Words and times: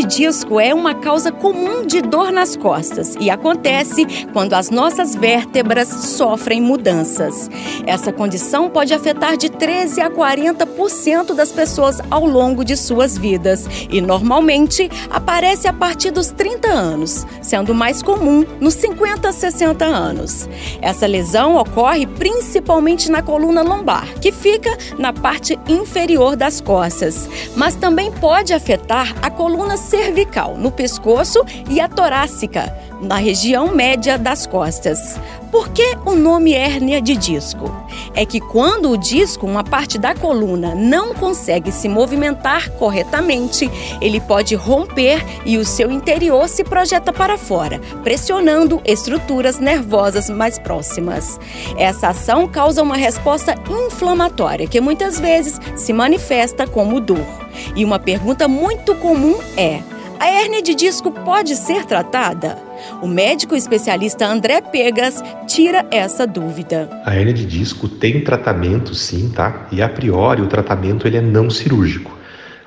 De 0.00 0.06
disco 0.06 0.58
é 0.58 0.72
uma 0.72 0.94
causa 0.94 1.30
comum 1.30 1.84
de 1.84 2.00
dor 2.00 2.32
nas 2.32 2.56
costas 2.56 3.16
e 3.20 3.28
acontece 3.28 4.06
quando 4.32 4.54
as 4.54 4.70
nossas 4.70 5.14
vértebras 5.14 5.88
sofrem 5.88 6.60
mudanças. 6.60 7.50
Essa 7.86 8.10
condição 8.10 8.70
pode 8.70 8.94
afetar 8.94 9.36
de 9.36 9.50
13 9.50 10.00
a 10.00 10.10
40% 10.10 11.34
das 11.34 11.52
pessoas 11.52 12.00
ao 12.10 12.24
longo 12.24 12.64
de 12.64 12.76
suas 12.78 13.18
vidas 13.18 13.66
e 13.90 14.00
normalmente 14.00 14.90
aparece 15.10 15.68
a 15.68 15.72
partir 15.72 16.10
dos 16.10 16.30
30 16.30 16.68
anos, 16.68 17.26
sendo 17.42 17.74
mais 17.74 18.02
comum 18.02 18.46
nos 18.58 18.74
50 18.74 19.28
a 19.28 19.32
60 19.32 19.84
anos. 19.84 20.48
Essa 20.80 21.06
lesão 21.06 21.56
ocorre 21.56 22.06
principalmente 22.06 23.10
na 23.10 23.20
coluna 23.20 23.60
lombar, 23.60 24.06
que 24.20 24.32
fica 24.32 24.70
na 24.98 25.12
parte 25.12 25.58
inferior 25.68 26.36
das 26.36 26.58
costas, 26.58 27.28
mas 27.54 27.74
também 27.74 28.10
pode 28.12 28.54
afetar 28.54 29.14
a 29.20 29.30
coluna 29.30 29.76
cervical, 29.90 30.56
no 30.56 30.70
pescoço, 30.70 31.44
e 31.68 31.80
a 31.80 31.88
torácica, 31.88 32.72
na 33.02 33.16
região 33.16 33.74
média 33.74 34.16
das 34.16 34.46
costas. 34.46 35.18
Por 35.50 35.70
que 35.70 35.96
o 36.06 36.14
nome 36.14 36.54
hérnia 36.54 37.00
de 37.02 37.16
disco? 37.16 37.74
É 38.14 38.24
que 38.24 38.38
quando 38.38 38.90
o 38.90 38.96
disco, 38.96 39.44
uma 39.44 39.64
parte 39.64 39.98
da 39.98 40.14
coluna, 40.14 40.76
não 40.76 41.12
consegue 41.12 41.72
se 41.72 41.88
movimentar 41.88 42.70
corretamente, 42.72 43.68
ele 44.00 44.20
pode 44.20 44.54
romper 44.54 45.24
e 45.44 45.58
o 45.58 45.64
seu 45.64 45.90
interior 45.90 46.48
se 46.48 46.62
projeta 46.62 47.12
para 47.12 47.36
fora, 47.36 47.80
pressionando 48.04 48.80
estruturas 48.84 49.58
nervosas 49.58 50.30
mais 50.30 50.56
próximas. 50.56 51.40
Essa 51.76 52.08
ação 52.08 52.46
causa 52.46 52.80
uma 52.80 52.96
resposta 52.96 53.56
inflamatória 53.68 54.68
que 54.68 54.80
muitas 54.80 55.18
vezes 55.18 55.58
se 55.76 55.92
manifesta 55.92 56.64
como 56.64 57.00
dor. 57.00 57.39
E 57.74 57.84
uma 57.84 57.98
pergunta 57.98 58.46
muito 58.48 58.94
comum 58.94 59.38
é: 59.56 59.80
a 60.18 60.26
hérnia 60.26 60.62
de 60.62 60.74
disco 60.74 61.10
pode 61.10 61.56
ser 61.56 61.84
tratada? 61.84 62.58
O 63.00 63.08
médico 63.08 63.56
especialista 63.56 64.26
André 64.26 64.60
Pegas 64.60 65.22
tira 65.46 65.86
essa 65.90 66.26
dúvida. 66.26 66.88
A 67.04 67.14
hérnia 67.14 67.32
de 67.32 67.46
disco 67.46 67.88
tem 67.88 68.20
tratamento 68.22 68.94
sim, 68.94 69.30
tá? 69.34 69.66
E 69.72 69.80
a 69.80 69.88
priori 69.88 70.42
o 70.42 70.46
tratamento 70.46 71.06
ele 71.06 71.16
é 71.16 71.22
não 71.22 71.48
cirúrgico. 71.48 72.18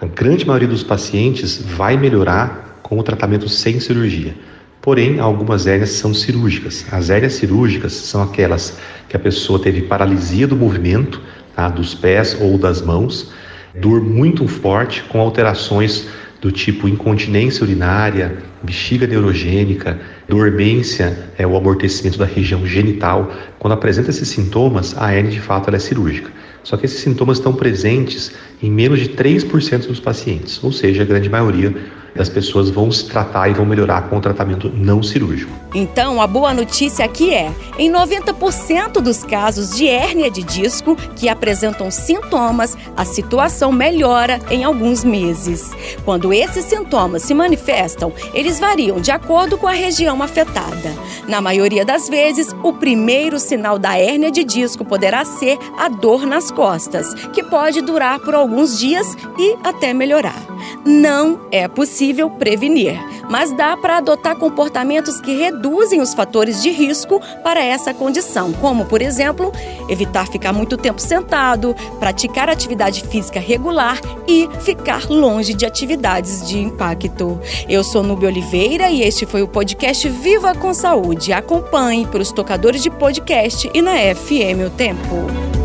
A 0.00 0.06
grande 0.06 0.46
maioria 0.46 0.68
dos 0.68 0.82
pacientes 0.82 1.58
vai 1.62 1.96
melhorar 1.96 2.80
com 2.82 2.98
o 2.98 3.02
tratamento 3.02 3.48
sem 3.48 3.78
cirurgia. 3.80 4.34
Porém, 4.80 5.20
algumas 5.20 5.66
hérnias 5.66 5.90
são 5.90 6.12
cirúrgicas. 6.12 6.84
As 6.90 7.08
hérnias 7.08 7.34
cirúrgicas 7.34 7.92
são 7.92 8.22
aquelas 8.22 8.78
que 9.08 9.16
a 9.16 9.20
pessoa 9.20 9.60
teve 9.60 9.82
paralisia 9.82 10.46
do 10.46 10.56
movimento, 10.56 11.20
tá? 11.54 11.68
dos 11.68 11.94
pés 11.94 12.36
ou 12.40 12.58
das 12.58 12.82
mãos, 12.82 13.30
dor 13.74 14.00
muito 14.00 14.46
forte 14.46 15.02
com 15.04 15.20
alterações 15.20 16.08
do 16.40 16.50
tipo 16.50 16.88
incontinência 16.88 17.62
urinária, 17.62 18.38
bexiga 18.62 19.06
neurogênica, 19.06 20.00
dormência, 20.28 21.30
é 21.38 21.46
o 21.46 21.56
amortecimento 21.56 22.18
da 22.18 22.24
região 22.24 22.66
genital. 22.66 23.32
Quando 23.60 23.74
apresenta 23.74 24.10
esses 24.10 24.28
sintomas, 24.28 24.96
a 24.98 25.14
hernia 25.14 25.30
de 25.30 25.40
fato 25.40 25.70
é 25.74 25.78
cirúrgica. 25.78 26.30
Só 26.64 26.76
que 26.76 26.86
esses 26.86 27.00
sintomas 27.00 27.38
estão 27.38 27.52
presentes 27.52 28.32
em 28.62 28.70
menos 28.70 29.00
de 29.00 29.08
3% 29.08 29.86
dos 29.86 29.98
pacientes, 29.98 30.62
ou 30.62 30.70
seja, 30.70 31.02
a 31.02 31.06
grande 31.06 31.28
maioria 31.28 31.74
as 32.18 32.28
pessoas 32.28 32.68
vão 32.68 32.90
se 32.90 33.06
tratar 33.06 33.48
e 33.48 33.54
vão 33.54 33.64
melhorar 33.64 34.08
com 34.08 34.18
o 34.18 34.20
tratamento 34.20 34.70
não 34.74 35.02
cirúrgico. 35.02 35.52
Então, 35.74 36.20
a 36.20 36.26
boa 36.26 36.52
notícia 36.52 37.04
aqui 37.04 37.32
é: 37.32 37.50
em 37.78 37.90
90% 37.90 39.00
dos 39.00 39.24
casos 39.24 39.74
de 39.74 39.88
hérnia 39.88 40.30
de 40.30 40.42
disco 40.42 40.96
que 41.16 41.28
apresentam 41.28 41.90
sintomas, 41.90 42.76
a 42.96 43.04
situação 43.04 43.72
melhora 43.72 44.38
em 44.50 44.64
alguns 44.64 45.02
meses. 45.04 45.72
Quando 46.04 46.32
esses 46.32 46.64
sintomas 46.66 47.22
se 47.22 47.32
manifestam, 47.32 48.12
eles 48.34 48.60
variam 48.60 49.00
de 49.00 49.10
acordo 49.10 49.56
com 49.56 49.66
a 49.66 49.72
região 49.72 50.22
afetada. 50.22 50.92
Na 51.26 51.40
maioria 51.40 51.84
das 51.84 52.08
vezes, 52.08 52.54
o 52.62 52.72
primeiro 52.74 53.38
sinal 53.38 53.78
da 53.78 53.96
hérnia 53.96 54.30
de 54.30 54.44
disco 54.44 54.84
poderá 54.84 55.24
ser 55.24 55.58
a 55.78 55.88
dor 55.88 56.26
nas 56.26 56.50
costas, 56.50 57.14
que 57.32 57.42
pode 57.42 57.80
durar 57.80 58.18
por 58.18 58.34
alguns 58.34 58.51
dias 58.78 59.06
e 59.38 59.56
até 59.62 59.92
melhorar. 59.92 60.40
Não 60.84 61.40
é 61.50 61.66
possível 61.68 62.30
prevenir, 62.30 62.98
mas 63.28 63.50
dá 63.56 63.76
para 63.76 63.98
adotar 63.98 64.36
comportamentos 64.36 65.20
que 65.20 65.36
reduzem 65.36 66.00
os 66.00 66.14
fatores 66.14 66.62
de 66.62 66.70
risco 66.70 67.20
para 67.42 67.62
essa 67.62 67.92
condição, 67.94 68.52
como, 68.52 68.84
por 68.84 69.02
exemplo, 69.02 69.52
evitar 69.88 70.26
ficar 70.26 70.52
muito 70.52 70.76
tempo 70.76 71.00
sentado, 71.00 71.74
praticar 71.98 72.48
atividade 72.48 73.02
física 73.02 73.40
regular 73.40 73.98
e 74.26 74.48
ficar 74.60 75.08
longe 75.08 75.54
de 75.54 75.66
atividades 75.66 76.46
de 76.46 76.58
impacto. 76.58 77.40
Eu 77.68 77.82
sou 77.82 78.02
Nubia 78.02 78.28
Oliveira 78.28 78.90
e 78.90 79.02
este 79.02 79.26
foi 79.26 79.42
o 79.42 79.48
podcast 79.48 80.08
Viva 80.08 80.54
com 80.54 80.72
Saúde. 80.74 81.32
Acompanhe 81.32 82.06
para 82.06 82.22
os 82.22 82.32
tocadores 82.32 82.82
de 82.82 82.90
podcast 82.90 83.70
e 83.72 83.82
na 83.82 83.92
FM 84.14 84.66
O 84.66 84.70
Tempo. 84.70 85.61